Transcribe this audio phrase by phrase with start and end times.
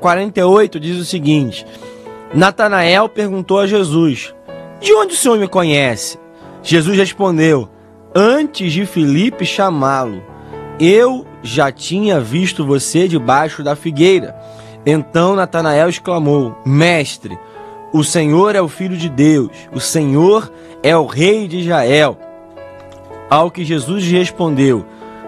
[0.00, 1.64] 48 diz o seguinte:
[2.34, 4.34] Natanael perguntou a Jesus:
[4.80, 6.18] De onde o Senhor me conhece?
[6.62, 7.68] Jesus respondeu:
[8.14, 10.22] Antes de Filipe chamá-lo,
[10.80, 14.34] eu já tinha visto você debaixo da figueira.
[14.84, 17.38] Então Natanael exclamou: Mestre,
[17.92, 20.50] o Senhor é o Filho de Deus, o Senhor
[20.82, 22.18] é o Rei de Israel.
[23.28, 24.84] Ao que Jesus respondeu: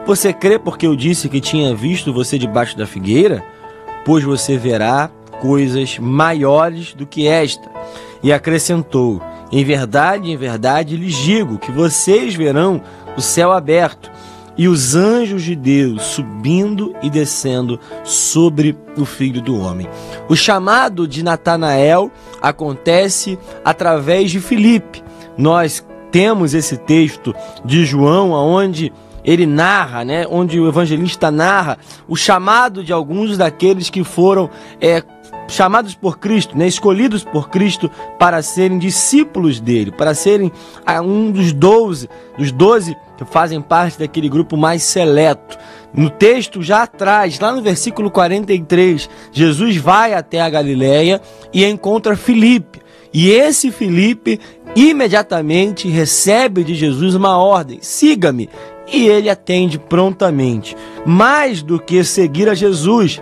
[0.07, 3.45] Você crê porque eu disse que tinha visto você debaixo da figueira?
[4.05, 7.69] Pois você verá coisas maiores do que esta.
[8.23, 9.21] E acrescentou:
[9.51, 12.81] Em verdade, em verdade lhes digo que vocês verão
[13.17, 14.11] o céu aberto
[14.57, 19.89] e os anjos de Deus subindo e descendo sobre o filho do homem.
[20.29, 25.03] O chamado de Natanael acontece através de Filipe.
[25.37, 28.93] Nós temos esse texto de João onde
[29.25, 31.79] ele narra, né, onde o evangelista narra
[32.09, 35.03] o chamado de alguns daqueles que foram é,
[35.49, 40.51] chamados por Cristo, né, escolhidos por Cristo para serem discípulos dele, para serem
[40.85, 45.59] ah, um dos doze, dos doze que fazem parte daquele grupo mais seleto.
[45.95, 51.21] No texto já atrás, lá no versículo 43, Jesus vai até a Galiléia
[51.53, 52.81] e encontra Filipe.
[53.13, 54.41] E esse Filipe
[54.75, 58.49] imediatamente recebe de Jesus uma ordem: siga-me.
[58.91, 60.77] E ele atende prontamente.
[61.05, 63.21] Mais do que seguir a Jesus,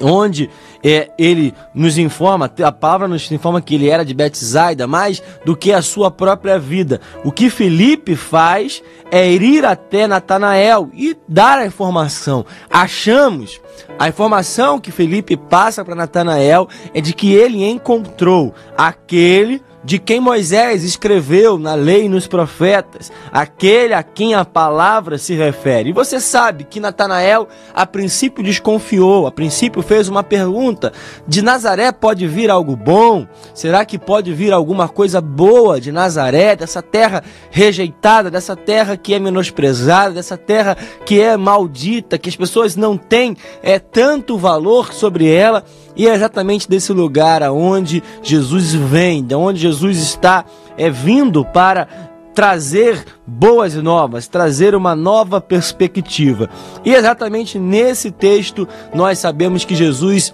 [0.00, 0.50] onde
[0.82, 5.56] é, ele nos informa, a palavra nos informa que ele era de Betsaida, mais do
[5.56, 7.00] que a sua própria vida.
[7.24, 12.44] O que Felipe faz é ir até Natanael e dar a informação.
[12.70, 13.60] Achamos,
[13.98, 20.18] a informação que Felipe passa para Natanael é de que ele encontrou aquele de quem
[20.18, 25.90] Moisés escreveu na lei e nos profetas, aquele a quem a palavra se refere.
[25.90, 30.92] E você sabe que Natanael a princípio desconfiou, a princípio fez uma pergunta:
[31.28, 33.26] de Nazaré pode vir algo bom?
[33.52, 39.12] Será que pode vir alguma coisa boa de Nazaré, dessa terra rejeitada, dessa terra que
[39.12, 44.94] é menosprezada, dessa terra que é maldita, que as pessoas não têm é tanto valor
[44.94, 45.64] sobre ela?
[45.96, 50.44] E é exatamente desse lugar aonde Jesus vem, de onde Jesus está
[50.76, 51.86] é vindo para
[52.34, 56.50] trazer boas novas, trazer uma nova perspectiva.
[56.84, 60.32] E exatamente nesse texto nós sabemos que Jesus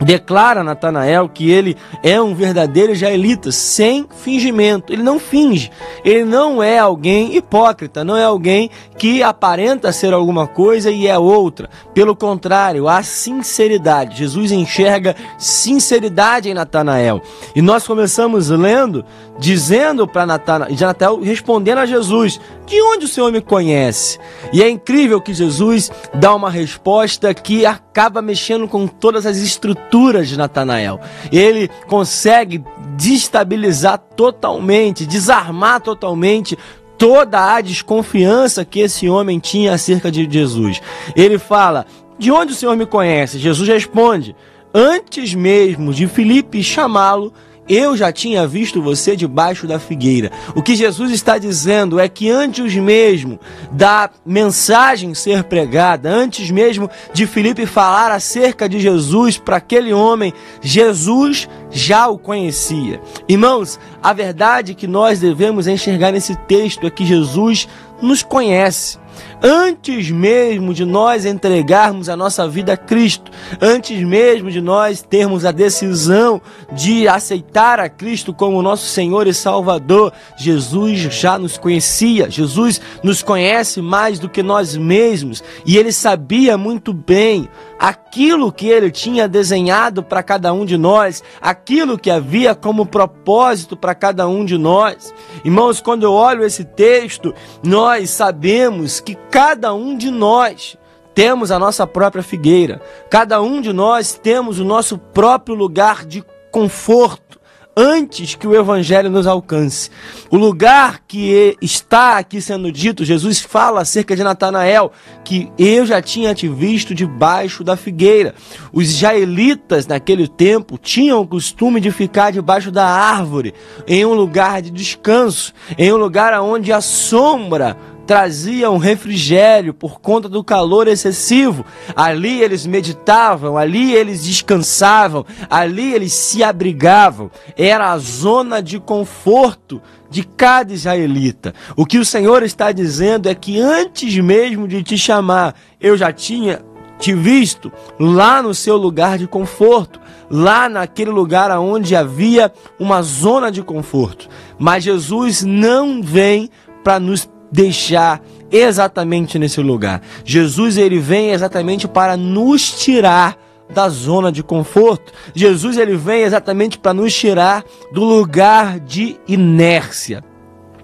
[0.00, 4.92] declara Natanael que ele é um verdadeiro israelita, sem fingimento.
[4.92, 5.70] Ele não finge.
[6.04, 11.18] Ele não é alguém hipócrita, não é alguém que aparenta ser alguma coisa e é
[11.18, 11.68] outra.
[11.92, 14.18] Pelo contrário, há sinceridade.
[14.18, 17.22] Jesus enxerga sinceridade em Natanael.
[17.54, 19.04] E nós começamos lendo,
[19.38, 24.18] dizendo para Natanael, respondendo a Jesus: De onde o Senhor me conhece?
[24.52, 29.83] E é incrível que Jesus dá uma resposta que acaba mexendo com todas as estruturas
[29.90, 31.00] de Natanael.
[31.30, 32.62] Ele consegue
[32.96, 36.58] destabilizar totalmente, desarmar totalmente
[36.98, 40.80] toda a desconfiança que esse homem tinha acerca de Jesus.
[41.14, 41.86] Ele fala:
[42.18, 43.38] De onde o Senhor me conhece?
[43.38, 44.34] Jesus responde:
[44.72, 47.32] Antes mesmo de Filipe chamá-lo,
[47.68, 50.30] eu já tinha visto você debaixo da figueira.
[50.54, 53.38] O que Jesus está dizendo é que antes mesmo
[53.72, 60.32] da mensagem ser pregada, antes mesmo de Filipe falar acerca de Jesus para aquele homem,
[60.60, 63.00] Jesus já o conhecia.
[63.28, 67.66] Irmãos, a verdade que nós devemos enxergar nesse texto é que Jesus
[68.00, 68.98] nos conhece.
[69.46, 75.44] Antes mesmo de nós entregarmos a nossa vida a Cristo, antes mesmo de nós termos
[75.44, 76.40] a decisão
[76.72, 82.30] de aceitar a Cristo como nosso Senhor e Salvador, Jesus já nos conhecia.
[82.30, 87.46] Jesus nos conhece mais do que nós mesmos e ele sabia muito bem
[87.78, 93.76] aquilo que ele tinha desenhado para cada um de nós, aquilo que havia como propósito
[93.76, 95.12] para cada um de nós.
[95.44, 100.78] Irmãos, quando eu olho esse texto, nós sabemos que cada um de nós
[101.12, 106.22] temos a nossa própria figueira, cada um de nós temos o nosso próprio lugar de
[106.52, 107.40] conforto
[107.76, 109.90] antes que o evangelho nos alcance.
[110.30, 114.92] O lugar que está aqui sendo dito, Jesus fala acerca de Natanael,
[115.24, 118.36] que eu já tinha te visto debaixo da figueira.
[118.72, 123.52] Os israelitas naquele tempo tinham o costume de ficar debaixo da árvore,
[123.84, 130.28] em um lugar de descanso, em um lugar onde a sombra traziam refrigério por conta
[130.28, 131.64] do calor excessivo.
[131.94, 137.30] Ali eles meditavam, ali eles descansavam, ali eles se abrigavam.
[137.56, 139.80] Era a zona de conforto
[140.10, 141.54] de cada israelita.
[141.76, 146.12] O que o Senhor está dizendo é que antes mesmo de te chamar, eu já
[146.12, 146.62] tinha
[146.98, 153.50] te visto lá no seu lugar de conforto, lá naquele lugar onde havia uma zona
[153.50, 154.28] de conforto.
[154.58, 156.48] Mas Jesus não vem
[156.84, 158.20] para nos deixar
[158.50, 160.02] exatamente nesse lugar.
[160.24, 163.38] Jesus ele vem exatamente para nos tirar
[163.72, 165.12] da zona de conforto.
[165.32, 170.24] Jesus ele vem exatamente para nos tirar do lugar de inércia.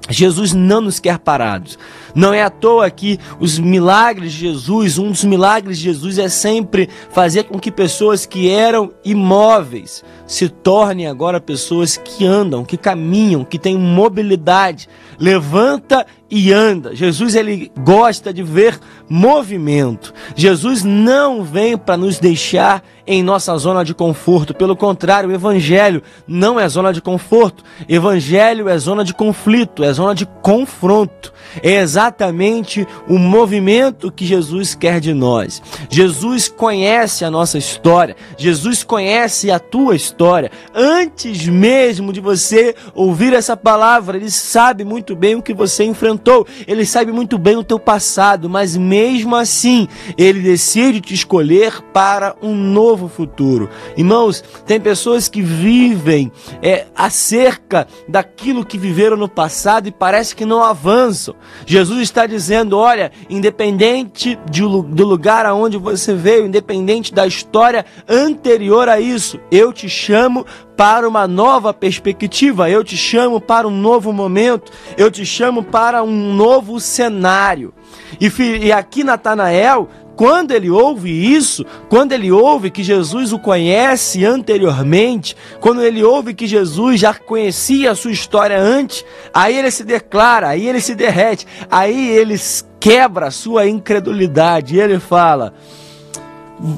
[0.08, 1.78] Jesus não nos quer parados.
[2.14, 6.28] Não é à toa que os milagres de Jesus, um dos milagres de Jesus é
[6.28, 12.76] sempre fazer com que pessoas que eram imóveis se tornem agora pessoas que andam, que
[12.76, 14.88] caminham, que têm mobilidade,
[15.18, 16.94] levanta e anda.
[16.94, 18.78] Jesus ele gosta de ver
[19.08, 20.14] movimento.
[20.36, 24.54] Jesus não vem para nos deixar em nossa zona de conforto.
[24.54, 27.64] Pelo contrário, o evangelho não é zona de conforto.
[27.88, 31.32] Evangelho é zona de conflito, é zona de confronto.
[31.60, 35.60] É exatamente o movimento que Jesus quer de nós.
[35.90, 38.14] Jesus conhece a nossa história.
[38.36, 40.52] Jesus conhece a tua história.
[40.72, 46.19] Antes mesmo de você ouvir essa palavra, ele sabe muito bem o que você enfrentou.
[46.66, 52.36] Ele sabe muito bem o teu passado, mas mesmo assim, ele decide te escolher para
[52.42, 53.68] um novo futuro.
[53.96, 56.30] Irmãos, tem pessoas que vivem
[56.62, 61.34] é, acerca daquilo que viveram no passado e parece que não avançam.
[61.66, 68.88] Jesus está dizendo: olha, independente de, do lugar aonde você veio, independente da história anterior
[68.88, 70.44] a isso, eu te chamo
[70.80, 76.02] para uma nova perspectiva, eu te chamo para um novo momento, eu te chamo para
[76.02, 77.74] um novo cenário.
[78.18, 78.30] E,
[78.62, 85.36] e aqui Natanael quando ele ouve isso, quando ele ouve que Jesus o conhece anteriormente,
[85.60, 89.04] quando ele ouve que Jesus já conhecia a sua história antes,
[89.34, 92.36] aí ele se declara, aí ele se derrete, aí ele
[92.78, 94.76] quebra a sua incredulidade.
[94.76, 95.52] E ele fala: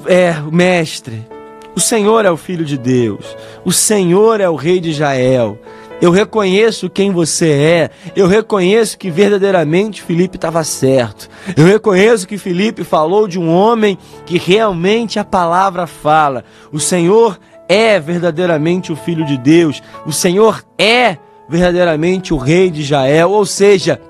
[0.06, 1.25] É, mestre,
[1.74, 5.58] o Senhor é o Filho de Deus, o Senhor é o Rei de Israel.
[6.02, 7.90] Eu reconheço quem você é.
[8.16, 11.30] Eu reconheço que verdadeiramente Felipe estava certo.
[11.56, 13.96] Eu reconheço que Felipe falou de um homem
[14.26, 16.44] que realmente a palavra fala.
[16.72, 17.38] O Senhor
[17.69, 19.80] é verdadeiramente o Filho de Deus.
[20.04, 21.18] O Senhor é
[21.48, 23.30] verdadeiramente o Rei de Israel.
[23.30, 24.00] Ou seja,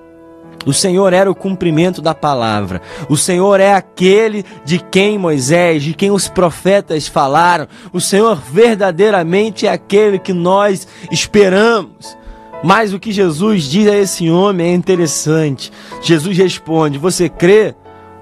[0.65, 2.81] o Senhor era o cumprimento da palavra.
[3.09, 7.67] O Senhor é aquele de quem Moisés, de quem os profetas falaram.
[7.93, 12.17] O Senhor verdadeiramente é aquele que nós esperamos.
[12.63, 15.73] Mas o que Jesus diz a esse homem é interessante.
[16.01, 17.75] Jesus responde: Você crê?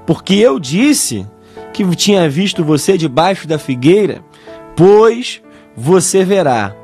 [0.06, 1.26] Porque eu disse
[1.72, 4.24] que tinha visto você debaixo da figueira,
[4.74, 5.42] pois
[5.76, 6.74] você verá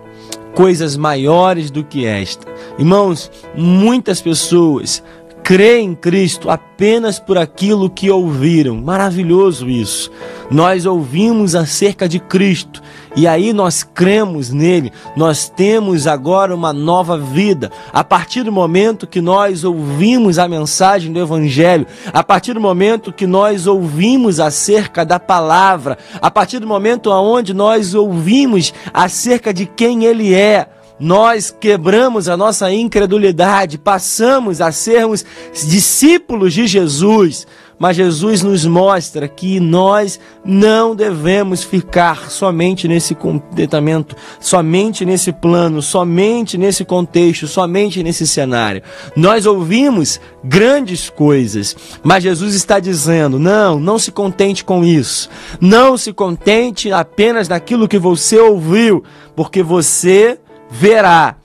[0.55, 2.47] coisas maiores do que esta.
[2.79, 5.02] Irmãos, muitas pessoas
[5.47, 8.83] crê em Cristo apenas por aquilo que ouviram.
[8.83, 10.11] Maravilhoso isso.
[10.51, 12.83] Nós ouvimos acerca de Cristo
[13.15, 14.93] e aí nós cremos nele.
[15.17, 17.71] Nós temos agora uma nova vida.
[17.93, 23.13] A partir do momento que nós ouvimos a mensagem do Evangelho, a partir do momento
[23.13, 29.65] que nós ouvimos acerca da palavra, a partir do momento onde nós ouvimos acerca de
[29.65, 30.67] quem ele é,
[30.99, 37.47] nós quebramos a nossa incredulidade, passamos a sermos discípulos de Jesus.
[37.79, 45.83] Mas Jesus nos mostra que nós não devemos ficar somente nesse contentamento, somente nesse plano,
[45.83, 48.83] somente nesse contexto, somente nesse cenário.
[49.15, 55.29] Nós ouvimos grandes coisas, mas Jesus está dizendo: não, não se contente com isso.
[55.61, 60.38] Não se contente apenas naquilo que você ouviu, porque você
[60.70, 61.37] verá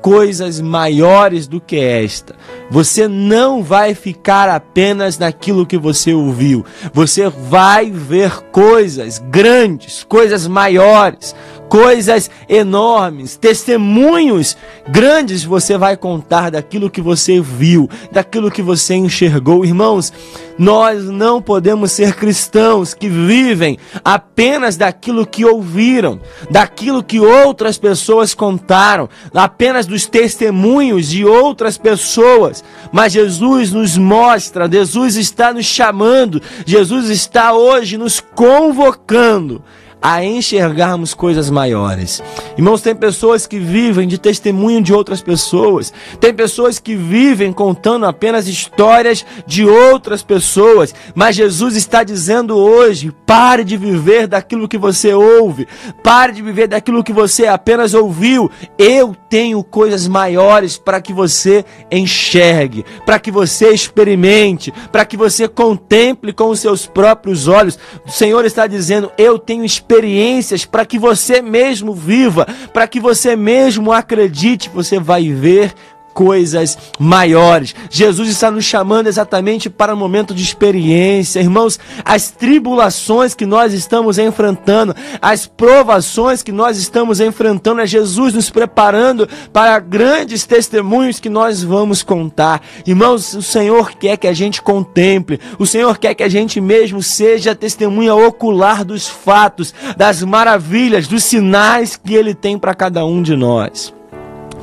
[0.00, 2.34] coisas maiores do que esta.
[2.70, 6.64] Você não vai ficar apenas naquilo que você ouviu.
[6.92, 11.34] Você vai ver coisas grandes, coisas maiores,
[11.68, 14.56] coisas enormes, testemunhos
[14.88, 19.64] grandes você vai contar daquilo que você viu, daquilo que você enxergou.
[19.64, 20.12] Irmãos,
[20.58, 26.20] nós não podemos ser cristãos que vivem apenas daquilo que ouviram,
[26.50, 32.64] daquilo que outras pessoas contaram, apenas dos testemunhos de outras pessoas.
[32.90, 39.62] Mas Jesus nos mostra, Jesus está nos chamando, Jesus está hoje nos convocando
[40.00, 42.22] a enxergarmos coisas maiores.
[42.56, 48.06] Irmãos, tem pessoas que vivem de testemunho de outras pessoas, tem pessoas que vivem contando
[48.06, 54.78] apenas histórias de outras pessoas, mas Jesus está dizendo hoje: pare de viver daquilo que
[54.78, 55.66] você ouve,
[56.02, 58.50] pare de viver daquilo que você apenas ouviu.
[58.78, 65.48] Eu tenho coisas maiores para que você enxergue, para que você experimente, para que você
[65.48, 67.78] contemple com os seus próprios olhos.
[68.06, 73.34] O Senhor está dizendo: eu tenho experiências para que você mesmo viva, para que você
[73.34, 75.72] mesmo acredite, você vai ver
[76.18, 77.76] coisas maiores.
[77.88, 81.38] Jesus está nos chamando exatamente para um momento de experiência.
[81.38, 88.34] Irmãos, as tribulações que nós estamos enfrentando, as provações que nós estamos enfrentando, é Jesus
[88.34, 92.62] nos preparando para grandes testemunhos que nós vamos contar.
[92.84, 97.00] Irmãos, o Senhor quer que a gente contemple, o Senhor quer que a gente mesmo
[97.00, 103.22] seja testemunha ocular dos fatos, das maravilhas, dos sinais que Ele tem para cada um
[103.22, 103.96] de nós.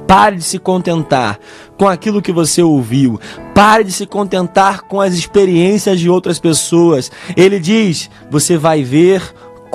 [0.07, 1.39] Pare de se contentar
[1.77, 3.19] com aquilo que você ouviu.
[3.53, 7.11] Pare de se contentar com as experiências de outras pessoas.
[7.35, 9.21] Ele diz: você vai ver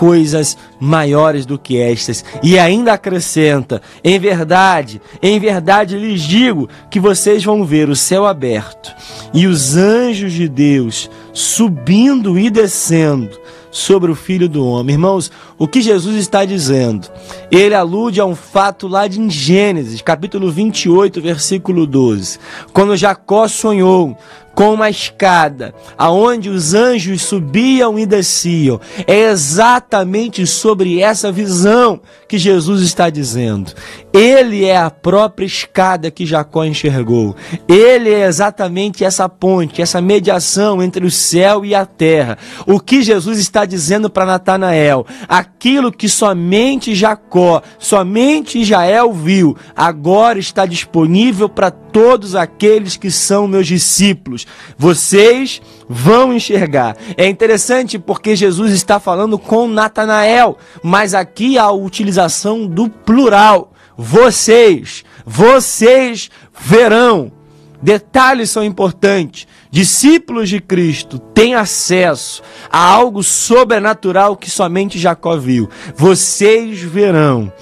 [0.00, 2.24] coisas maiores do que estas.
[2.42, 8.24] E ainda acrescenta: em verdade, em verdade lhes digo que vocês vão ver o céu
[8.24, 8.90] aberto
[9.34, 13.38] e os anjos de Deus subindo e descendo
[13.70, 14.94] sobre o Filho do Homem.
[14.94, 17.08] Irmãos, o que Jesus está dizendo?
[17.50, 22.38] Ele alude a um fato lá de Gênesis, capítulo 28, versículo 12.
[22.72, 24.16] Quando Jacó sonhou
[24.60, 28.78] com uma escada, aonde os anjos subiam e desciam.
[29.06, 31.98] É exatamente sobre essa visão
[32.28, 33.72] que Jesus está dizendo.
[34.12, 37.34] Ele é a própria escada que Jacó enxergou.
[37.66, 42.36] Ele é exatamente essa ponte, essa mediação entre o céu e a terra.
[42.66, 50.38] O que Jesus está dizendo para Natanael, aquilo que somente Jacó, somente Israel viu, agora
[50.38, 54.46] está disponível para todos aqueles que são meus discípulos.
[54.78, 56.96] Vocês vão enxergar.
[57.16, 63.72] É interessante porque Jesus está falando com Natanael, mas aqui há a utilização do plural.
[63.96, 67.32] Vocês, vocês verão.
[67.82, 69.46] Detalhes são importantes.
[69.70, 75.68] Discípulos de Cristo têm acesso a algo sobrenatural que somente Jacó viu.
[75.96, 77.52] Vocês verão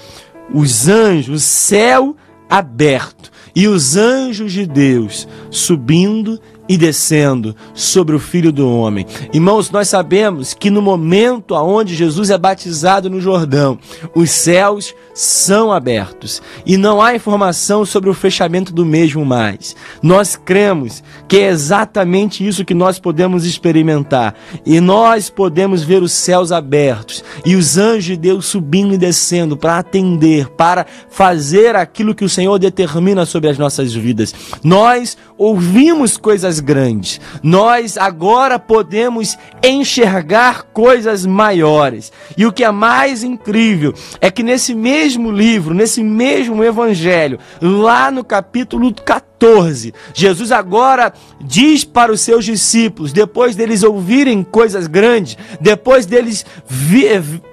[0.53, 2.15] os anjos, o céu
[2.49, 6.39] aberto e os anjos de Deus subindo
[6.69, 9.07] e descendo sobre o Filho do Homem.
[9.33, 13.79] Irmãos, nós sabemos que no momento aonde Jesus é batizado no Jordão,
[14.13, 19.75] os céus são abertos e não há informação sobre o fechamento do mesmo mais.
[20.03, 26.11] Nós cremos que é exatamente isso que nós podemos experimentar e nós podemos ver os
[26.11, 32.13] céus abertos e os anjos de Deus subindo e descendo para atender, para fazer aquilo
[32.13, 34.35] que o Senhor determina sobre as nossas vidas.
[34.63, 37.19] Nós ouvimos coisas grandes.
[37.41, 42.11] Nós agora podemos enxergar coisas maiores.
[42.37, 48.11] E o que é mais incrível é que nesse mesmo livro, nesse mesmo evangelho, lá
[48.11, 48.91] no capítulo
[49.39, 56.45] 14, Jesus agora diz para os seus discípulos, depois deles ouvirem coisas grandes, depois deles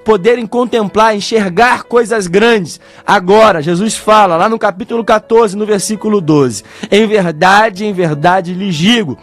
[0.05, 6.65] poderem contemplar, enxergar coisas grandes, agora Jesus fala lá no capítulo 14, no versículo 12:
[6.91, 9.17] Em verdade, em verdade lhes digo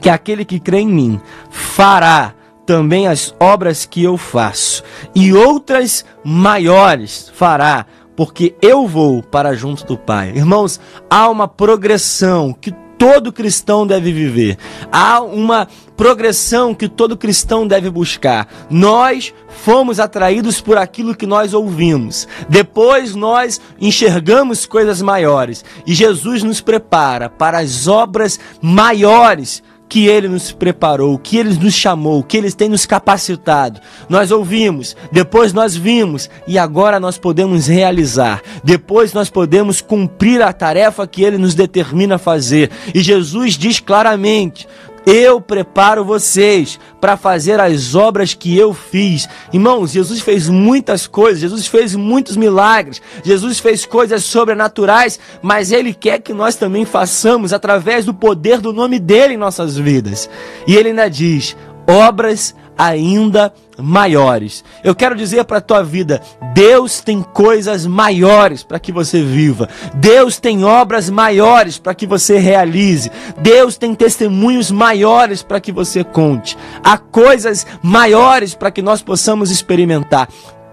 [0.00, 1.20] que aquele que crê em mim
[1.50, 2.34] fará
[2.64, 4.82] também as obras que eu faço,
[5.14, 7.84] e outras maiores fará,
[8.16, 10.32] porque eu vou para junto do Pai.
[10.34, 14.56] Irmãos, há uma progressão que todo cristão deve viver.
[14.92, 15.66] Há uma
[15.96, 18.48] progressão que todo cristão deve buscar.
[18.70, 22.28] Nós fomos atraídos por aquilo que nós ouvimos.
[22.48, 25.64] Depois nós enxergamos coisas maiores.
[25.84, 31.74] E Jesus nos prepara para as obras maiores que Ele nos preparou, que Ele nos
[31.74, 33.78] chamou, que Ele tem nos capacitado.
[34.08, 38.40] Nós ouvimos, depois nós vimos e agora nós podemos realizar.
[38.64, 42.70] Depois nós podemos cumprir a tarefa que Ele nos determina fazer.
[42.94, 44.66] E Jesus diz claramente:
[45.06, 49.28] eu preparo vocês para fazer as obras que eu fiz.
[49.52, 55.92] Irmãos, Jesus fez muitas coisas, Jesus fez muitos milagres, Jesus fez coisas sobrenaturais, mas Ele
[55.92, 60.30] quer que nós também façamos através do poder do nome dele em nossas vidas.
[60.66, 61.56] E Ele ainda diz:
[61.86, 64.64] obras ainda maiores.
[64.84, 66.20] Eu quero dizer para a tua vida,
[66.54, 69.68] Deus tem coisas maiores para que você viva.
[69.94, 73.10] Deus tem obras maiores para que você realize.
[73.38, 76.56] Deus tem testemunhos maiores para que você conte.
[76.82, 80.28] Há coisas maiores para que nós possamos experimentar.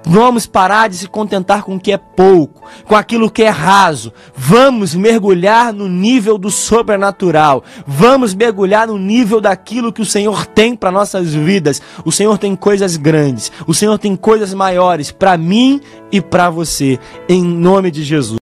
[0.06, 4.14] Vamos parar de se contentar com o que é pouco, com aquilo que é raso.
[4.36, 7.64] Vamos mergulhar no nível do sobrenatural.
[7.86, 11.82] Vamos mergulhar no nível daquilo que o Senhor tem para nossas vidas.
[12.06, 13.52] O Senhor tem coisas grandes.
[13.68, 16.98] O Senhor tem coisas maiores para mim e para você.
[17.28, 18.39] Em nome de Jesus.